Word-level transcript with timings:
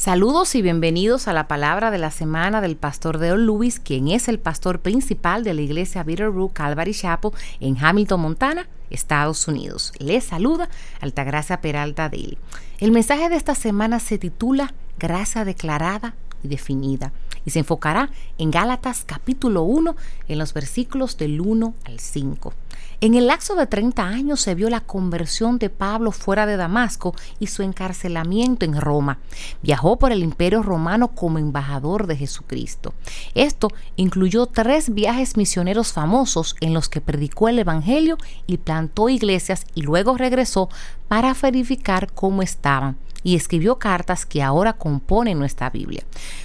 Saludos 0.00 0.54
y 0.54 0.62
bienvenidos 0.62 1.28
a 1.28 1.34
la 1.34 1.46
palabra 1.46 1.90
de 1.90 1.98
la 1.98 2.10
semana 2.10 2.62
del 2.62 2.74
pastor 2.74 3.18
Deo 3.18 3.36
Lewis, 3.36 3.78
quien 3.78 4.08
es 4.08 4.28
el 4.28 4.38
pastor 4.38 4.80
principal 4.80 5.44
de 5.44 5.52
la 5.52 5.60
iglesia 5.60 6.02
Bitterroot 6.04 6.54
Calvary 6.54 6.94
Chapel 6.94 7.32
en 7.60 7.76
Hamilton, 7.76 8.18
Montana, 8.18 8.66
Estados 8.88 9.46
Unidos. 9.46 9.92
Les 9.98 10.24
saluda 10.24 10.70
Altagracia 11.02 11.60
Peralta 11.60 12.08
Daly. 12.08 12.38
El 12.78 12.92
mensaje 12.92 13.28
de 13.28 13.36
esta 13.36 13.54
semana 13.54 14.00
se 14.00 14.16
titula 14.16 14.72
Gracia 14.98 15.44
declarada 15.44 16.14
y 16.42 16.48
definida 16.48 17.12
y 17.44 17.50
se 17.50 17.60
enfocará 17.60 18.10
en 18.38 18.50
Gálatas 18.50 19.04
capítulo 19.06 19.62
1 19.62 19.96
en 20.28 20.38
los 20.38 20.52
versículos 20.52 21.16
del 21.16 21.40
1 21.40 21.74
al 21.84 22.00
5. 22.00 22.52
En 23.02 23.14
el 23.14 23.28
lapso 23.28 23.54
de 23.54 23.66
30 23.66 24.06
años 24.06 24.42
se 24.42 24.54
vio 24.54 24.68
la 24.68 24.80
conversión 24.80 25.58
de 25.58 25.70
Pablo 25.70 26.12
fuera 26.12 26.44
de 26.44 26.58
Damasco 26.58 27.14
y 27.38 27.46
su 27.46 27.62
encarcelamiento 27.62 28.66
en 28.66 28.78
Roma. 28.78 29.18
Viajó 29.62 29.98
por 29.98 30.12
el 30.12 30.22
imperio 30.22 30.62
romano 30.62 31.08
como 31.08 31.38
embajador 31.38 32.06
de 32.06 32.16
Jesucristo. 32.16 32.92
Esto 33.34 33.68
incluyó 33.96 34.46
tres 34.46 34.92
viajes 34.92 35.38
misioneros 35.38 35.92
famosos 35.92 36.56
en 36.60 36.74
los 36.74 36.90
que 36.90 37.00
predicó 37.00 37.48
el 37.48 37.58
Evangelio 37.58 38.18
y 38.46 38.58
plantó 38.58 39.08
iglesias 39.08 39.64
y 39.74 39.80
luego 39.80 40.18
regresó 40.18 40.68
para 41.08 41.34
verificar 41.34 42.12
cómo 42.12 42.42
estaban 42.42 42.98
y 43.22 43.36
escribió 43.36 43.78
cartas 43.78 44.26
que 44.26 44.42
ahora 44.42 44.74
componen 44.74 45.38
nuestra 45.38 45.70
Biblia. 45.70 46.04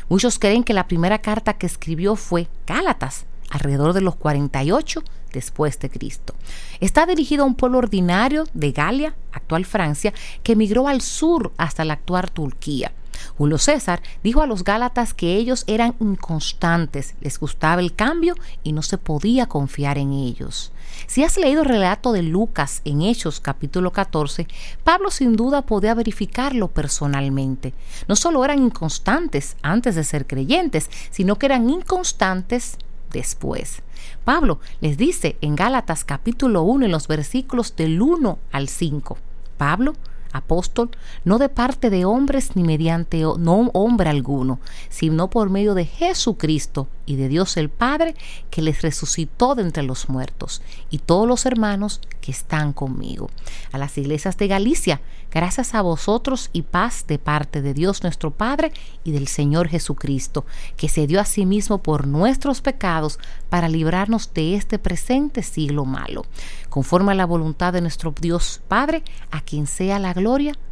Muchos 0.10 0.40
creen 0.40 0.64
que 0.64 0.74
la 0.74 0.88
primera 0.88 1.20
carta 1.20 1.54
que 1.54 1.66
escribió 1.66 2.16
fue 2.16 2.48
Gálatas, 2.68 3.26
alrededor 3.50 3.94
de 3.94 4.02
los 4.02 4.16
48 4.16 5.04
después 5.32 5.80
de 5.80 5.90
Cristo. 5.90 6.34
Está 6.80 7.06
dirigido 7.06 7.44
a 7.44 7.48
un 7.48 7.56
pueblo 7.56 7.78
ordinario 7.78 8.46
de 8.54 8.72
Galia, 8.72 9.16
actual 9.32 9.66
Francia, 9.66 10.14
que 10.44 10.54
emigró 10.54 10.88
al 10.88 11.02
sur 11.02 11.52
hasta 11.58 11.86
la 11.86 11.94
actual 11.94 12.32
Turquía. 12.32 12.92
Julio 13.38 13.58
César 13.58 14.02
dijo 14.24 14.42
a 14.42 14.48
los 14.48 14.64
Gálatas 14.64 15.14
que 15.14 15.36
ellos 15.36 15.64
eran 15.68 15.96
inconstantes, 16.00 17.16
les 17.22 17.40
gustaba 17.40 17.82
el 17.82 17.96
cambio 17.96 18.36
y 18.64 18.72
no 18.72 18.82
se 18.82 18.98
podía 18.98 19.48
confiar 19.48 19.98
en 19.98 20.14
ellos. 20.14 20.72
Si 21.08 21.24
has 21.24 21.38
leído 21.38 21.62
el 21.62 21.68
relato 21.68 22.12
de 22.12 22.24
Lucas 22.24 22.82
en 22.86 23.02
Hechos 23.02 23.40
capítulo 23.40 23.92
14, 23.92 24.48
Pablo 24.84 25.12
sin 25.12 25.36
duda 25.36 25.64
podía 25.64 25.94
verificarlo 25.94 26.70
personalmente. 26.70 27.74
No 28.08 28.16
solo 28.16 28.44
eran 28.46 28.64
inconstantes 28.64 29.58
antes 29.62 29.96
de 29.96 30.04
ser 30.04 30.26
creyentes, 30.26 30.90
sino 31.12 31.36
que 31.36 31.48
eran 31.48 31.70
inconstantes 31.70 32.78
después. 33.12 33.82
Pablo 34.24 34.60
les 34.82 34.98
dice 34.98 35.38
en 35.42 35.56
Gálatas 35.56 36.04
capítulo 36.04 36.64
1 36.64 36.86
en 36.86 36.92
los 36.92 37.08
versículos 37.08 37.76
del 37.76 38.02
1 38.02 38.40
al 38.52 38.70
5. 38.70 39.18
Pablo 39.58 39.94
apóstol, 40.36 40.92
no 41.24 41.38
de 41.38 41.50
parte 41.50 41.90
de 41.90 42.06
hombres 42.06 42.56
ni 42.56 42.64
mediante 42.64 43.22
no 43.22 43.70
hombre 43.74 44.10
alguno, 44.10 44.60
sino 44.90 45.30
por 45.30 45.50
medio 45.50 45.74
de 45.74 45.86
Jesucristo 45.86 46.88
y 47.06 47.16
de 47.16 47.30
Dios 47.30 47.58
el 47.58 47.70
Padre, 47.70 48.16
que 48.50 48.62
les 48.62 48.82
resucitó 48.82 49.56
de 49.56 49.62
entre 49.62 49.84
los 49.84 50.10
muertos, 50.10 50.62
y 50.90 51.00
todos 51.00 51.28
los 51.28 51.46
hermanos 51.46 52.02
que 52.22 52.32
están 52.32 52.74
conmigo. 52.74 53.30
A 53.72 53.78
las 53.78 53.98
iglesias 53.98 54.38
de 54.38 54.48
Galicia, 54.48 55.02
gracias 55.32 55.76
a 55.76 55.82
vosotros 55.82 56.50
y 56.54 56.64
paz 56.64 57.06
de 57.08 57.20
parte 57.20 57.62
de 57.62 57.74
Dios 57.74 58.02
nuestro 58.04 58.32
Padre 58.32 58.72
y 59.04 59.12
del 59.12 59.28
Señor 59.28 59.68
Jesucristo, 59.68 60.46
que 60.78 60.90
se 60.90 61.06
dio 61.06 61.22
a 61.22 61.26
sí 61.26 61.46
mismo 61.46 61.84
por 61.84 62.08
nuestros 62.08 62.62
pecados 62.62 63.20
para 63.50 63.70
librarnos 63.70 64.34
de 64.34 64.56
este 64.56 64.80
presente 64.80 65.44
siglo 65.44 65.86
malo, 65.86 66.26
conforme 66.70 67.12
a 67.12 67.16
la 67.16 67.26
voluntad 67.26 67.74
de 67.74 67.82
nuestro 67.82 68.14
Dios 68.20 68.62
Padre, 68.68 69.04
a 69.30 69.42
quien 69.42 69.68
sea 69.68 70.00
la 70.00 70.14
gloria 70.14 70.25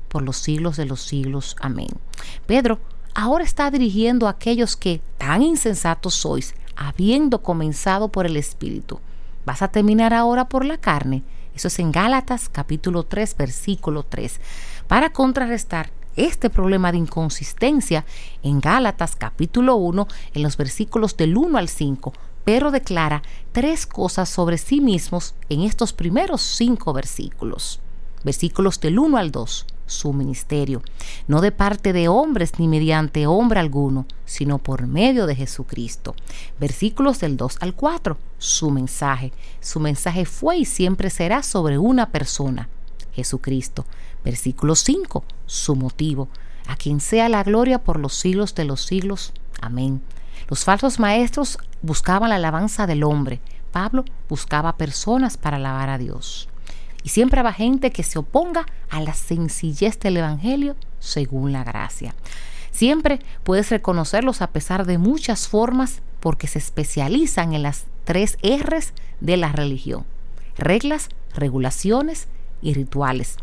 por 0.08 0.24
los 0.24 0.38
siglos 0.38 0.78
de 0.78 0.86
los 0.86 1.02
siglos. 1.02 1.56
Amén. 1.62 1.90
Pedro 2.48 2.80
ahora 3.14 3.44
está 3.44 3.70
dirigiendo 3.70 4.28
a 4.28 4.32
aquellos 4.32 4.76
que 4.76 5.00
tan 5.18 5.44
insensatos 5.44 6.16
sois, 6.16 6.56
habiendo 6.76 7.44
comenzado 7.44 8.08
por 8.08 8.26
el 8.26 8.36
Espíritu. 8.36 9.00
¿Vas 9.46 9.62
a 9.62 9.68
terminar 9.68 10.14
ahora 10.14 10.50
por 10.50 10.66
la 10.66 10.78
carne? 10.78 11.22
Eso 11.56 11.68
es 11.68 11.78
en 11.78 11.92
Gálatas 11.92 12.50
capítulo 12.50 13.04
3, 13.04 13.38
versículo 13.38 14.04
3. 14.04 14.40
Para 14.88 15.12
contrarrestar 15.12 15.92
este 16.16 16.50
problema 16.50 16.92
de 16.92 16.98
inconsistencia, 16.98 18.06
en 18.42 18.60
Gálatas 18.60 19.16
capítulo 19.16 19.76
1, 19.76 20.08
en 20.34 20.42
los 20.42 20.58
versículos 20.58 21.16
del 21.16 21.38
1 21.38 21.58
al 21.60 21.70
5, 21.70 22.14
Pedro 22.44 22.72
declara 22.72 23.22
tres 23.52 23.86
cosas 23.86 24.30
sobre 24.30 24.58
sí 24.58 24.82
mismos 24.82 25.34
en 25.50 25.62
estos 25.62 25.94
primeros 25.94 26.42
cinco 26.42 26.92
versículos. 26.92 27.80
Versículos 28.24 28.80
del 28.80 29.00
1 29.00 29.18
al 29.18 29.32
2 29.32 29.66
su 29.86 30.14
ministerio, 30.14 30.82
no 31.28 31.42
de 31.42 31.52
parte 31.52 31.94
de 31.94 32.08
hombres 32.08 32.60
ni 32.60 32.68
mediante 32.68 33.28
hombre 33.28 33.60
alguno, 33.60 34.06
sino 34.26 34.58
por 34.58 34.88
medio 34.88 35.26
de 35.26 35.36
Jesucristo. 35.36 36.16
Versículos 36.60 37.20
del 37.20 37.38
2 37.38 37.58
al 37.62 37.76
4, 37.76 38.18
su 38.38 38.72
mensaje. 38.72 39.32
Su 39.62 39.80
mensaje 39.80 40.26
fue 40.26 40.58
y 40.58 40.66
siempre 40.66 41.10
será 41.10 41.44
sobre 41.44 41.78
una 41.78 42.10
persona, 42.10 42.70
Jesucristo. 43.14 43.86
Versículo 44.24 44.76
5, 44.76 45.24
su 45.46 45.76
motivo. 45.76 46.30
A 46.68 46.76
quien 46.78 47.02
sea 47.02 47.28
la 47.28 47.44
gloria 47.44 47.84
por 47.84 48.00
los 48.00 48.14
siglos 48.14 48.56
de 48.56 48.64
los 48.64 48.86
siglos. 48.86 49.34
Amén. 49.62 50.02
Los 50.50 50.64
falsos 50.64 51.00
maestros 51.00 51.58
buscaban 51.82 52.30
la 52.30 52.36
alabanza 52.36 52.88
del 52.88 53.04
hombre. 53.04 53.42
Pablo 53.72 54.06
buscaba 54.30 54.78
personas 54.78 55.36
para 55.36 55.58
alabar 55.58 55.90
a 55.90 55.98
Dios. 55.98 56.48
Y 57.04 57.10
siempre 57.10 57.40
habrá 57.40 57.54
gente 57.54 57.92
que 57.92 58.04
se 58.04 58.20
oponga 58.20 58.66
a 58.90 59.02
la 59.02 59.14
sencillez 59.14 60.00
del 60.00 60.18
Evangelio 60.18 60.76
según 61.00 61.52
la 61.52 61.64
gracia. 61.64 62.16
Siempre 62.72 63.20
puedes 63.44 63.70
reconocerlos 63.70 64.42
a 64.42 64.48
pesar 64.48 64.86
de 64.86 64.98
muchas 64.98 65.48
formas 65.48 66.02
porque 66.20 66.48
se 66.48 66.60
especializan 66.60 67.54
en 67.54 67.62
las 67.62 67.86
tres 68.06 68.38
R's 68.42 68.94
de 69.20 69.38
la 69.38 69.52
religión. 69.52 70.06
Reglas, 70.58 71.10
regulaciones 71.36 72.28
y 72.62 72.74
rituales. 72.74 73.38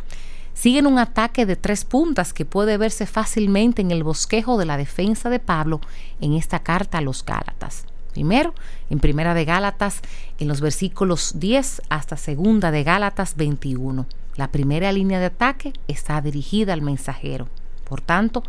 Siguen 0.54 0.86
un 0.86 0.98
ataque 0.98 1.46
de 1.46 1.56
tres 1.56 1.84
puntas 1.84 2.32
que 2.32 2.44
puede 2.44 2.76
verse 2.76 3.06
fácilmente 3.06 3.82
en 3.82 3.90
el 3.90 4.02
bosquejo 4.02 4.58
de 4.58 4.66
la 4.66 4.76
defensa 4.76 5.30
de 5.30 5.38
Pablo 5.38 5.80
en 6.20 6.34
esta 6.34 6.60
carta 6.60 6.98
a 6.98 7.02
los 7.02 7.24
Gálatas. 7.24 7.84
Primero, 8.12 8.54
en 8.90 8.98
Primera 8.98 9.34
de 9.34 9.44
Gálatas, 9.44 10.00
en 10.38 10.48
los 10.48 10.60
versículos 10.60 11.34
10 11.36 11.82
hasta 11.88 12.16
Segunda 12.16 12.70
de 12.70 12.82
Gálatas 12.82 13.36
21. 13.36 14.06
La 14.36 14.50
primera 14.50 14.92
línea 14.92 15.20
de 15.20 15.26
ataque 15.26 15.72
está 15.88 16.20
dirigida 16.20 16.72
al 16.72 16.82
mensajero. 16.82 17.48
Por 17.84 18.00
tanto, 18.00 18.42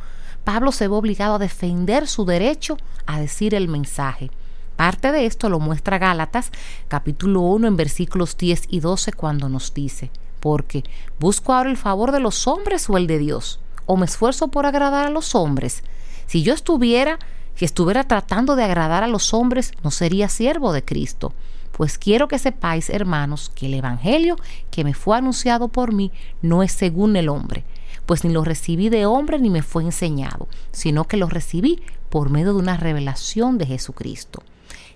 Pablo 0.43 0.71
se 0.71 0.87
ve 0.87 0.95
obligado 0.95 1.35
a 1.35 1.39
defender 1.39 2.07
su 2.07 2.25
derecho 2.25 2.77
a 3.05 3.19
decir 3.19 3.53
el 3.53 3.67
mensaje. 3.67 4.31
Parte 4.75 5.11
de 5.11 5.25
esto 5.25 5.49
lo 5.49 5.59
muestra 5.59 5.99
Gálatas 5.99 6.51
capítulo 6.87 7.41
1 7.41 7.67
en 7.67 7.77
versículos 7.77 8.35
10 8.37 8.63
y 8.69 8.79
12 8.79 9.13
cuando 9.13 9.49
nos 9.49 9.73
dice, 9.73 10.09
porque 10.39 10.83
busco 11.19 11.53
ahora 11.53 11.69
el 11.69 11.77
favor 11.77 12.11
de 12.11 12.19
los 12.19 12.47
hombres 12.47 12.89
o 12.89 12.97
el 12.97 13.05
de 13.05 13.19
Dios, 13.19 13.59
o 13.85 13.97
me 13.97 14.05
esfuerzo 14.05 14.47
por 14.47 14.65
agradar 14.65 15.05
a 15.05 15.11
los 15.11 15.35
hombres. 15.35 15.83
Si 16.25 16.41
yo 16.41 16.53
estuviera 16.53 17.19
que 17.61 17.65
estuviera 17.65 18.03
tratando 18.05 18.55
de 18.55 18.63
agradar 18.63 19.03
a 19.03 19.07
los 19.07 19.35
hombres, 19.35 19.73
no 19.83 19.91
sería 19.91 20.29
siervo 20.29 20.73
de 20.73 20.83
Cristo. 20.83 21.31
Pues 21.71 21.99
quiero 21.99 22.27
que 22.27 22.39
sepáis, 22.39 22.89
hermanos, 22.89 23.51
que 23.53 23.67
el 23.67 23.75
Evangelio 23.75 24.35
que 24.71 24.83
me 24.83 24.95
fue 24.95 25.15
anunciado 25.15 25.67
por 25.67 25.93
mí 25.93 26.11
no 26.41 26.63
es 26.63 26.71
según 26.71 27.15
el 27.17 27.29
hombre, 27.29 27.63
pues 28.07 28.23
ni 28.23 28.33
lo 28.33 28.43
recibí 28.43 28.89
de 28.89 29.05
hombre 29.05 29.37
ni 29.37 29.51
me 29.51 29.61
fue 29.61 29.83
enseñado, 29.83 30.47
sino 30.71 31.03
que 31.03 31.17
lo 31.17 31.29
recibí 31.29 31.83
por 32.09 32.31
medio 32.31 32.53
de 32.53 32.59
una 32.61 32.77
revelación 32.77 33.59
de 33.59 33.67
Jesucristo. 33.67 34.41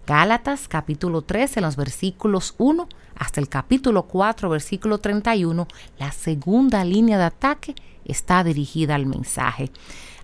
Gálatas 0.07 0.67
capítulo 0.67 1.21
3 1.21 1.57
en 1.57 1.63
los 1.65 1.75
versículos 1.75 2.55
1 2.57 2.89
hasta 3.15 3.41
el 3.41 3.47
capítulo 3.47 4.07
4 4.07 4.49
versículo 4.49 4.97
31, 4.97 5.67
la 5.99 6.11
segunda 6.11 6.83
línea 6.83 7.19
de 7.19 7.25
ataque 7.25 7.75
está 8.05 8.43
dirigida 8.43 8.95
al 8.95 9.05
mensaje. 9.05 9.69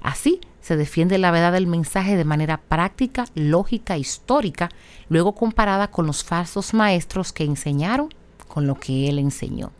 Así 0.01 0.41
se 0.62 0.75
defiende 0.78 1.17
la 1.17 1.31
verdad 1.31 1.53
del 1.53 1.67
mensaje 1.67 2.17
de 2.17 2.25
manera 2.25 2.58
práctica, 2.58 3.25
lógica, 3.35 3.97
histórica, 3.97 4.70
luego 5.09 5.34
comparada 5.34 5.90
con 5.90 6.05
los 6.05 6.23
falsos 6.23 6.73
maestros 6.73 7.34
que 7.34 7.43
enseñaron 7.43 8.09
con 8.47 8.67
lo 8.67 8.75
que 8.75 9.09
él 9.09 9.20
enseñó. 9.20 9.72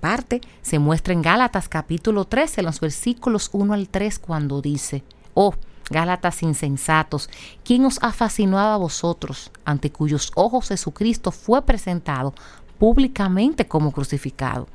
Parte 0.00 0.40
se 0.62 0.78
muestra 0.78 1.14
en 1.14 1.22
Gálatas 1.22 1.68
capítulo 1.68 2.26
13, 2.26 2.60
en 2.60 2.66
los 2.66 2.80
versículos 2.80 3.50
1 3.52 3.74
al 3.74 3.88
3, 3.88 4.18
cuando 4.18 4.60
dice, 4.60 5.02
Oh, 5.34 5.54
Gálatas 5.90 6.42
insensatos, 6.42 7.28
¿quién 7.64 7.84
os 7.84 7.98
ha 8.02 8.12
fascinado 8.12 8.72
a 8.72 8.76
vosotros, 8.78 9.50
ante 9.64 9.90
cuyos 9.90 10.32
ojos 10.34 10.68
Jesucristo 10.68 11.30
fue 11.30 11.62
presentado 11.62 12.34
públicamente 12.78 13.66
como 13.66 13.92
crucificado? 13.92 14.68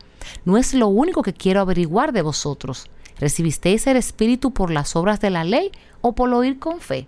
No 0.45 0.57
es 0.57 0.73
lo 0.73 0.87
único 0.87 1.23
que 1.23 1.33
quiero 1.33 1.61
averiguar 1.61 2.11
de 2.11 2.21
vosotros 2.21 2.89
¿Recibisteis 3.19 3.85
el 3.87 3.97
Espíritu 3.97 4.51
por 4.51 4.71
las 4.71 4.95
obras 4.95 5.19
de 5.19 5.29
la 5.29 5.43
ley 5.43 5.71
o 6.01 6.13
por 6.13 6.33
oír 6.33 6.57
con 6.59 6.79
fe? 6.79 7.05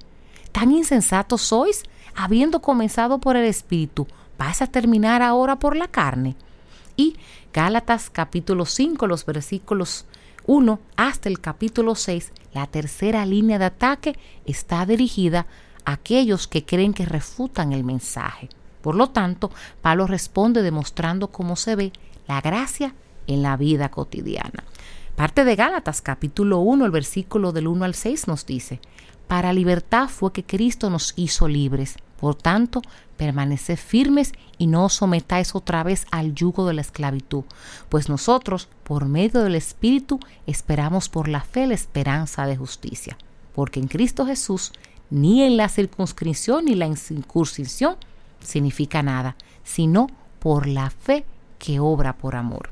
¿Tan 0.51 0.71
insensatos 0.71 1.41
sois? 1.41 1.83
Habiendo 2.13 2.61
comenzado 2.61 3.19
por 3.19 3.37
el 3.37 3.45
Espíritu, 3.45 4.07
¿vas 4.37 4.61
a 4.61 4.67
terminar 4.67 5.21
ahora 5.21 5.57
por 5.57 5.77
la 5.77 5.87
carne? 5.87 6.35
Y 6.97 7.15
Gálatas 7.53 8.09
capítulo 8.09 8.65
5, 8.65 9.07
los 9.07 9.25
versículos 9.25 10.05
1 10.45 10.79
hasta 10.97 11.29
el 11.29 11.39
capítulo 11.39 11.95
6, 11.95 12.33
la 12.53 12.67
tercera 12.67 13.25
línea 13.25 13.59
de 13.59 13.65
ataque 13.65 14.19
está 14.45 14.85
dirigida 14.85 15.45
a 15.85 15.93
aquellos 15.93 16.47
que 16.47 16.65
creen 16.65 16.93
que 16.93 17.05
refutan 17.05 17.71
el 17.71 17.83
mensaje. 17.85 18.49
Por 18.81 18.95
lo 18.95 19.11
tanto, 19.11 19.51
Pablo 19.81 20.07
responde 20.07 20.61
demostrando 20.61 21.27
cómo 21.27 21.55
se 21.55 21.75
ve 21.75 21.93
la 22.27 22.41
gracia 22.41 22.93
en 23.27 23.43
la 23.43 23.55
vida 23.55 23.89
cotidiana. 23.89 24.63
Parte 25.15 25.43
de 25.43 25.55
Gálatas 25.55 26.01
capítulo 26.01 26.59
1, 26.59 26.85
el 26.85 26.91
versículo 26.91 27.51
del 27.51 27.67
1 27.67 27.85
al 27.85 27.95
6 27.95 28.27
nos 28.27 28.45
dice, 28.45 28.79
para 29.27 29.53
libertad 29.53 30.09
fue 30.09 30.33
que 30.33 30.43
Cristo 30.43 30.89
nos 30.89 31.13
hizo 31.15 31.47
libres. 31.47 31.97
Por 32.19 32.35
tanto, 32.35 32.81
permaneced 33.17 33.77
firmes 33.77 34.33
y 34.57 34.67
no 34.67 34.85
os 34.85 34.93
sometáis 34.93 35.55
otra 35.55 35.83
vez 35.83 36.05
al 36.11 36.35
yugo 36.35 36.67
de 36.67 36.73
la 36.73 36.81
esclavitud, 36.81 37.43
pues 37.89 38.09
nosotros, 38.09 38.67
por 38.83 39.05
medio 39.05 39.41
del 39.41 39.55
Espíritu, 39.55 40.19
esperamos 40.47 41.09
por 41.09 41.27
la 41.27 41.41
fe 41.41 41.65
la 41.65 41.73
esperanza 41.73 42.45
de 42.45 42.57
justicia. 42.57 43.17
Porque 43.53 43.79
en 43.79 43.87
Cristo 43.87 44.25
Jesús, 44.25 44.71
ni 45.09 45.43
en 45.43 45.57
la 45.57 45.69
circunscripción 45.69 46.65
ni 46.65 46.75
la 46.75 46.87
incursión 46.87 47.95
significa 48.39 49.03
nada, 49.03 49.35
sino 49.63 50.07
por 50.39 50.67
la 50.67 50.89
fe 50.89 51.25
que 51.59 51.79
obra 51.79 52.17
por 52.17 52.35
amor. 52.35 52.69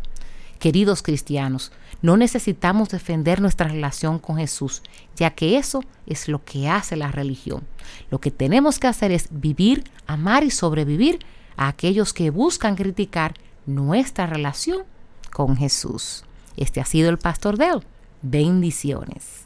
Queridos 0.59 1.01
cristianos, 1.01 1.71
no 2.01 2.17
necesitamos 2.17 2.89
defender 2.89 3.41
nuestra 3.41 3.69
relación 3.69 4.19
con 4.19 4.37
Jesús, 4.37 4.81
ya 5.15 5.31
que 5.31 5.57
eso 5.57 5.83
es 6.05 6.27
lo 6.27 6.43
que 6.43 6.67
hace 6.67 6.97
la 6.97 7.11
religión. 7.11 7.63
Lo 8.09 8.19
que 8.19 8.29
tenemos 8.29 8.77
que 8.77 8.87
hacer 8.87 9.11
es 9.11 9.29
vivir, 9.31 9.85
amar 10.05 10.43
y 10.43 10.51
sobrevivir 10.51 11.19
a 11.55 11.69
aquellos 11.69 12.13
que 12.13 12.29
buscan 12.29 12.75
criticar 12.75 13.35
nuestra 13.65 14.27
relación 14.27 14.83
con 15.31 15.55
Jesús. 15.55 16.25
Este 16.57 16.81
ha 16.81 16.85
sido 16.85 17.09
el 17.09 17.17
Pastor 17.17 17.57
Del. 17.57 17.83
Bendiciones. 18.21 19.45